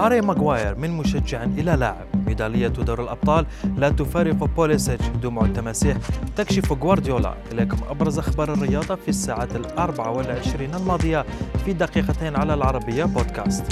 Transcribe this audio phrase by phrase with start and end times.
[0.00, 2.06] هاري ماغواير من مشجع إلى لاعب.
[2.26, 3.46] ميدالية دور الأبطال
[3.76, 5.96] لا تفارق بوليسيتش دموع التماسيح.
[6.36, 11.24] تكشف غوارديولا إليكم أبرز أخبار الرياضة في الساعات الأربع والعشرين الماضية
[11.64, 13.64] في دقيقتين على العربية بودكاست.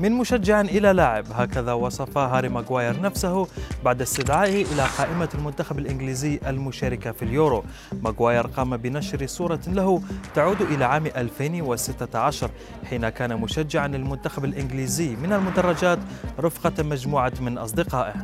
[0.00, 1.24] من مشجع إلى لاعب.
[1.32, 3.48] هكذا وصف هاري ماغواير نفسه
[3.84, 7.64] بعد استدعائه إلى قائمة المنتخب الإنجليزي المشاركة في اليورو.
[8.02, 10.02] ماغواير قام بنشر صورة له
[10.34, 12.50] تعود إلى عام 2016
[12.90, 15.98] حين كان مشجعا للمنتخب الإنجليزي من المدرجات
[16.40, 18.14] رفقة مجموعة من أصدقائه.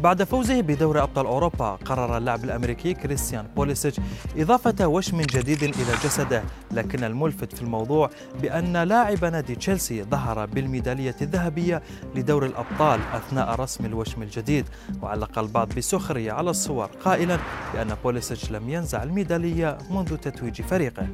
[0.00, 4.00] بعد فوزه بدوري أبطال أوروبا قرر اللاعب الأمريكي كريستيان بوليسيتش
[4.36, 6.42] إضافة وشم جديد إلى جسده.
[6.70, 8.10] لكن الملفت في الموضوع
[8.42, 11.82] بأن لاعب نادي تشيلسي ظهر بالميدالية الذهبية
[12.14, 14.64] لدور الأبطال أثناء رسم الوشم الجديد.
[15.02, 17.38] وعلق البعض بسخرية على الصور قائلا
[17.74, 21.06] بأن بوليسيتش لم ينزع الميدالية منذ تتويج فريقه.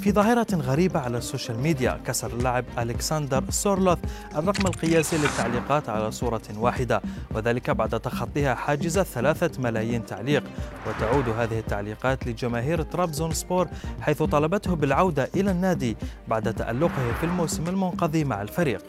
[0.00, 3.98] في ظاهرة غريبة على السوشيال ميديا كسر اللاعب ألكسندر سورلوث
[4.36, 7.02] الرقم القياسي للتعليقات على صورة واحدة
[7.34, 10.44] وذلك بعد تخطيها حاجز ثلاثة ملايين تعليق.
[10.86, 13.68] وتعود هذه التعليقات لجماهير ترابزون سبور
[14.00, 15.96] حيث طلبته بالعودة إلى النادي
[16.28, 18.82] بعد تألقه في الموسم المنقضي مع الفريق.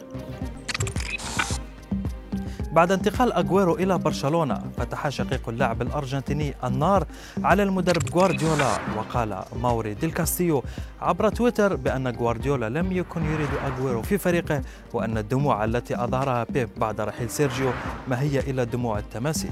[2.72, 7.06] بعد انتقال أغويرو إلى برشلونة فتح شقيق اللاعب الأرجنتيني النار
[7.44, 10.62] على المدرب غوارديولا وقال ماوري ديل كاستيو
[11.00, 14.62] عبر تويتر بأن غوارديولا لم يكن يريد أغويرو في فريقه
[14.92, 17.72] وأن الدموع التي أظهرها بيب بعد رحيل سيرجيو
[18.08, 19.50] ما هي إلا دموع التماسيح.